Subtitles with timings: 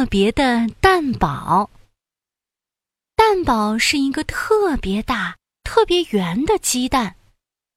[0.00, 1.68] 特别的蛋堡。
[3.14, 7.16] 蛋堡是一个特别大、特别圆的鸡蛋。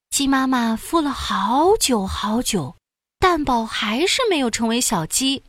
[0.09, 2.77] 鸡妈妈孵了好久好久，
[3.19, 5.43] 蛋堡还是没有成为小鸡。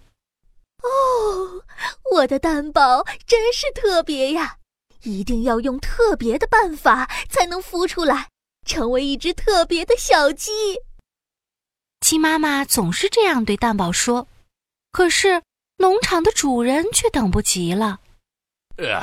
[0.82, 1.62] 哦，
[2.10, 4.56] 我的蛋堡真是特别呀！
[5.04, 8.30] 一定要用特别的办法才能孵出来，
[8.66, 10.50] 成为一只特别的小鸡。
[12.00, 14.26] 鸡妈妈总是这样对蛋宝说，
[14.90, 15.40] 可是
[15.84, 18.00] 农场的主人却等不及了。
[18.78, 19.02] 呃，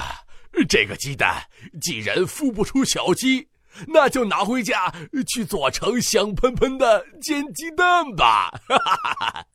[0.68, 1.48] 这个鸡蛋
[1.80, 3.48] 既然孵不出小鸡，
[3.86, 4.92] 那就拿回家
[5.28, 8.50] 去做成香喷喷的煎鸡蛋吧！
[8.68, 9.46] 哈哈哈哈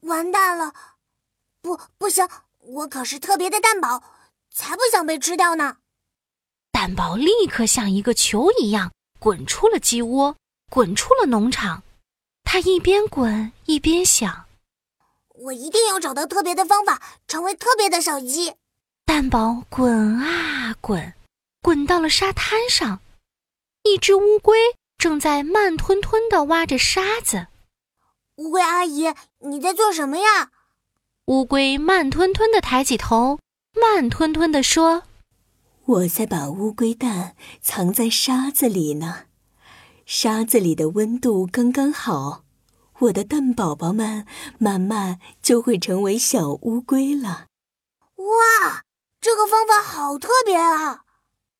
[0.00, 0.72] 完蛋了，
[1.60, 2.26] 不，不行，
[2.60, 4.02] 我可是特别的蛋宝，
[4.50, 5.76] 才不想被吃掉呢！
[6.72, 10.34] 蛋宝立刻像一个球一样滚出了鸡窝，
[10.70, 11.82] 滚出了农场。
[12.42, 14.46] 他一边滚一边想
[15.44, 18.54] ：“我一定要找到特别的方法，成为特别的小鸡。”
[19.06, 21.14] 蛋宝滚啊滚，
[21.62, 23.00] 滚到了沙滩上，
[23.82, 24.58] 一只乌龟
[24.98, 27.46] 正在慢吞吞的挖着沙子。
[28.36, 30.50] 乌龟阿姨，你在做什么呀？
[31.26, 33.38] 乌龟慢吞吞的抬起头，
[33.74, 35.02] 慢吞吞的说
[35.84, 39.24] ：“我在把乌龟蛋藏在沙子里呢。”
[40.06, 42.44] 沙子里的温度刚刚好，
[43.00, 44.26] 我的蛋宝宝们
[44.58, 47.46] 慢慢就会成为小乌龟了。
[48.16, 48.82] 哇，
[49.20, 51.04] 这个方法好特别啊！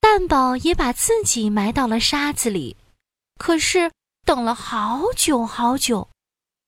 [0.01, 2.77] 蛋宝也把自己埋到了沙子里，
[3.39, 3.93] 可是
[4.25, 6.09] 等了好久好久，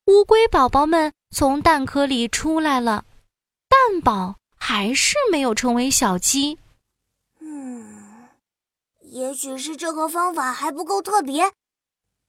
[0.07, 3.05] 乌龟宝宝们从蛋壳里出来了，
[3.69, 6.59] 蛋宝还是没有成为小鸡。
[7.41, 8.29] 嗯，
[9.01, 11.53] 也许是这个方法还不够特别。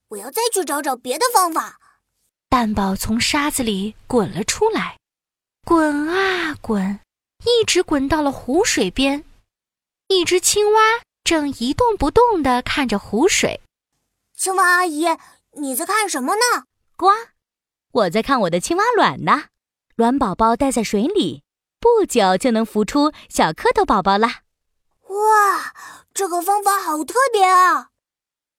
[0.09, 1.80] 我要再去找找别的方法。
[2.51, 4.97] 蛋宝从沙子里滚了出来，
[5.65, 6.99] 滚啊滚，
[7.45, 9.23] 一直滚到了湖水边。
[10.09, 10.79] 一只青蛙
[11.23, 13.61] 正一动不动地看着湖水。
[14.35, 15.05] 青蛙阿姨，
[15.53, 16.65] 你在看什么呢？
[16.97, 17.07] 呱，
[17.93, 19.45] 我在看我的青蛙卵呢。
[19.95, 21.43] 卵宝宝待在水里，
[21.79, 24.27] 不久就能孵出小蝌蚪宝宝了。
[25.07, 25.73] 哇，
[26.13, 27.91] 这个方法好特别啊！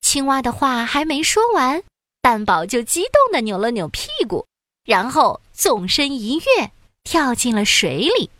[0.00, 1.84] 青蛙的话还没说完，
[2.22, 4.46] 蛋宝就激动地扭了扭屁股，
[4.84, 6.70] 然后纵身一跃，
[7.02, 8.30] 跳进了水里。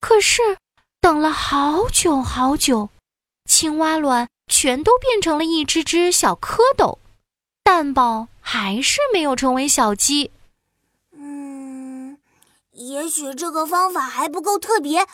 [0.00, 0.42] 可是，
[1.00, 2.90] 等了好久好久，
[3.46, 6.98] 青蛙卵全都变成了一只只小蝌蚪，
[7.64, 10.30] 蛋宝还是没有成为小鸡。
[11.12, 12.18] 嗯，
[12.72, 15.06] 也许这个方法还不够特别，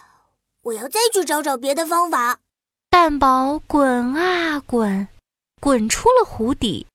[0.62, 2.40] 我要再去找找别的方法。
[2.90, 5.06] 蛋宝滚啊滚。
[5.58, 6.86] 滚出了湖底，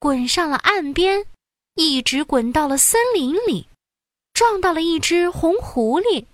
[0.00, 1.26] 滚上了岸边，
[1.74, 3.68] 一直滚到了森林里，
[4.32, 6.24] 撞到了一只红狐狸。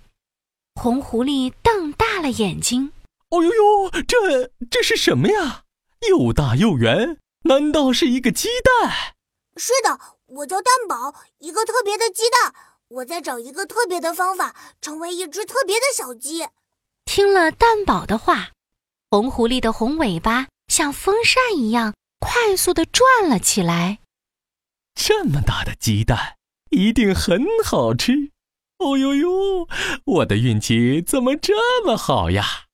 [0.75, 2.93] 红狐狸瞪大了眼睛
[3.29, 5.65] ：“哦呦呦，这这是什么呀？
[6.07, 8.89] 又大又圆，难道是一个鸡蛋
[9.59, 12.55] ？”“是的，我叫蛋宝，一个特别的鸡蛋。
[12.87, 16.47] 我在找一个特别的方法，成为一只特别的小鸡。”
[17.03, 18.51] 听了蛋宝的话，
[19.11, 20.47] 红狐狸的红尾巴。
[20.69, 23.99] 像风扇一样快速的转了起来。
[24.95, 26.37] 这么大的鸡蛋
[26.71, 28.31] 一定很好吃。
[28.79, 29.67] 哦呦呦，
[30.05, 32.65] 我的运气怎么这么好呀？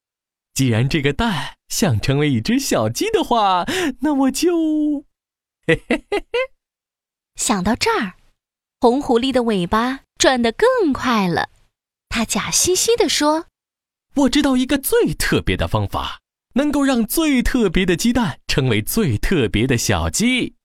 [0.53, 3.65] 既然这个蛋想成为一只小鸡的话，
[4.01, 5.05] 那我就……
[5.65, 6.39] 嘿嘿嘿嘿。
[7.35, 8.13] 想到这儿，
[8.79, 11.49] 红狐狸的尾巴转得更快了。
[12.09, 13.47] 它假兮兮地说
[14.15, 16.21] ：“我知道一个最特别的方法。”
[16.53, 20.55] 能够让最特别的鸡蛋成为最特别的小鸡，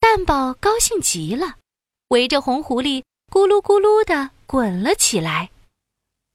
[0.00, 1.56] 蛋宝高兴极了，
[2.08, 5.50] 围着红狐狸咕噜咕噜的滚了起来。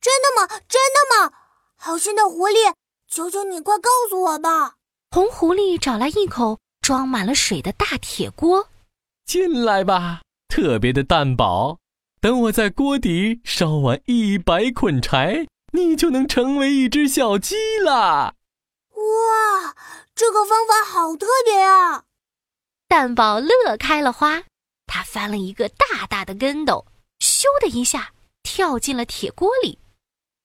[0.01, 0.47] 真的吗？
[0.67, 1.33] 真的吗？
[1.77, 2.73] 好心的狐狸，
[3.07, 4.75] 求求你快告诉我吧！
[5.11, 8.67] 红狐狸找来一口装满了水的大铁锅，
[9.25, 11.77] 进来吧，特别的蛋宝。
[12.19, 18.35] 等我在锅底烧完一百捆柴，你就能成为一只小鸡啦！
[19.01, 19.75] 哇，
[20.13, 22.03] 这个方法好特别啊！
[22.87, 24.43] 蛋宝乐开了花，
[24.85, 26.85] 他翻了一个大大的跟斗，
[27.19, 28.13] 咻的一下
[28.43, 29.79] 跳进了铁锅里，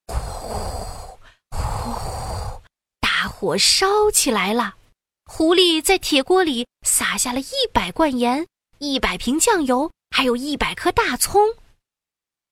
[0.07, 1.19] 呼
[1.51, 2.63] 呼，
[3.01, 4.77] 大火烧起来了。
[5.25, 8.47] 狐狸在铁锅里撒下了一百罐盐、
[8.79, 11.57] 一百瓶酱油，还有一百颗大葱。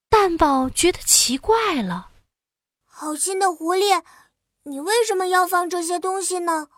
[0.09, 2.11] 蛋宝觉得奇怪了，
[2.85, 4.03] 好心的狐狸。
[4.67, 6.69] 你为什么要放这些东西呢？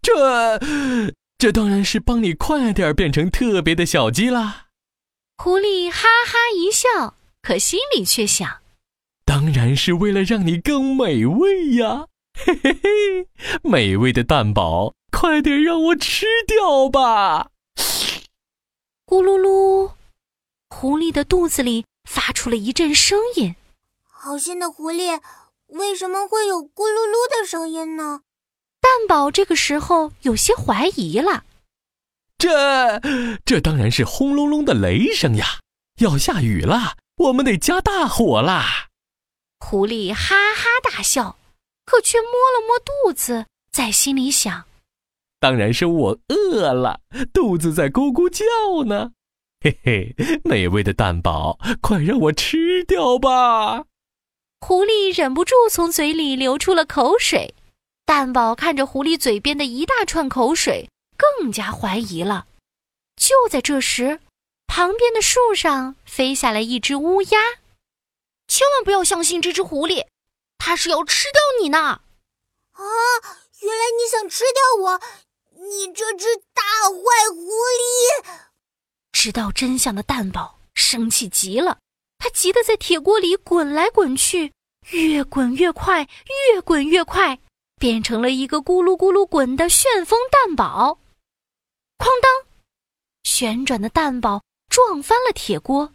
[0.00, 0.58] 这，
[1.36, 4.68] 这当然是帮你快点变成特别的小鸡啦。
[5.36, 8.62] 狐狸哈哈一笑，可心里却想：
[9.26, 12.06] 当然是为了让你更美味呀！
[12.32, 13.28] 嘿嘿嘿，
[13.62, 17.50] 美味的蛋堡，快点让我吃掉吧！
[19.04, 19.92] 咕噜噜，
[20.70, 23.54] 狐狸的肚子里发出了一阵声音。
[24.02, 25.20] 好心的狐狸，
[25.68, 28.22] 为什么会有咕噜噜的声音呢？
[28.80, 31.44] 蛋宝这个时候有些怀疑了。
[32.38, 33.00] 这，
[33.44, 35.60] 这当然是轰隆隆的雷声呀！
[36.00, 38.88] 要下雨了，我们得加大火啦！
[39.58, 41.36] 狐狸哈哈大笑，
[41.84, 44.66] 可却摸了摸肚子，在心里想
[45.40, 47.00] ：“当然是我饿了，
[47.32, 49.10] 肚子在咕咕叫呢。”
[49.60, 50.14] 嘿嘿，
[50.44, 53.86] 美味的蛋堡，快让我吃掉吧！
[54.60, 57.54] 狐狸忍不住从嘴里流出了口水。
[58.04, 62.46] 蛋宝看着狐狸嘴边的一大串口水，更加怀疑了。
[63.16, 64.20] 就在这时，
[64.66, 67.38] 旁边的树上飞下来一只乌鸦。
[68.46, 70.06] 千万不要相信这只狐狸，
[70.56, 71.78] 它是要吃掉你呢！
[72.72, 72.82] 啊，
[73.60, 75.00] 原来你想吃掉我，
[75.54, 78.24] 你这只大坏狐狸！
[79.12, 81.78] 知道真相的蛋宝生气极了，
[82.28, 84.52] 他急得在铁锅里滚来滚去，
[84.90, 86.06] 越滚越快，
[86.52, 87.38] 越滚越快，
[87.80, 90.98] 变成了一个咕噜咕噜滚的旋风蛋堡。
[91.96, 92.30] 哐当，
[93.24, 95.94] 旋转的蛋堡撞翻了铁锅。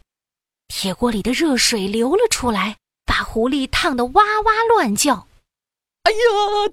[0.69, 5.27] 铁锅里的热水流了出来，把狐狸烫得哇哇乱叫。
[6.01, 6.17] 哎呀，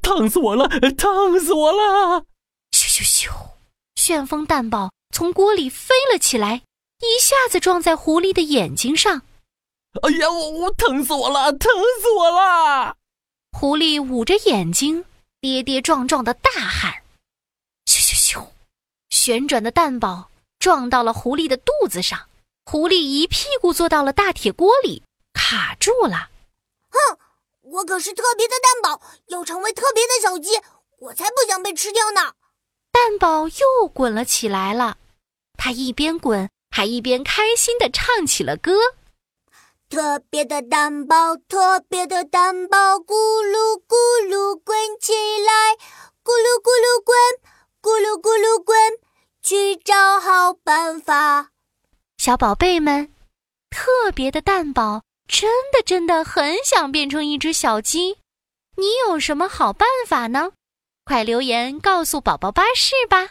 [0.01, 0.67] 烫死我了！
[0.97, 2.25] 烫死我了！
[2.73, 3.31] 咻咻咻，
[3.97, 6.63] 旋风蛋堡从锅里飞了起来，
[7.01, 9.21] 一下子撞在狐狸的眼睛上。
[10.03, 11.53] 哎呀，我我疼死我了！
[11.53, 11.71] 疼
[12.01, 12.97] 死我了！
[13.51, 15.05] 狐狸捂着眼睛，
[15.41, 17.03] 跌跌撞撞的大喊。
[17.87, 18.47] 咻咻咻，
[19.11, 22.29] 旋转的蛋堡撞到了狐狸的肚子上。
[22.65, 25.03] 狐狸一屁股坐到了大铁锅里，
[25.33, 26.31] 卡住了。
[26.91, 27.19] 哼，
[27.63, 30.61] 我可是特别的蛋堡，要成为特别的小鸡，
[31.01, 32.35] 我才不想被吃掉呢。
[32.93, 34.99] 蛋堡又滚了起来了，
[35.59, 38.73] 他一边滚还一边开心的唱起了歌：
[39.91, 43.97] 特别的蛋堡，特别的蛋堡，咕噜咕
[44.29, 45.75] 噜滚起来，
[46.23, 47.17] 咕噜咕噜滚，
[47.83, 48.77] 咕噜咕噜滚，
[49.43, 51.49] 去找好办法。
[52.19, 53.13] 小宝贝们，
[53.69, 58.19] 特别的蛋宝真的真的很想变成一只小鸡，
[58.77, 60.53] 你有什么好办法呢？
[61.05, 63.31] 快留言告诉宝宝巴士吧。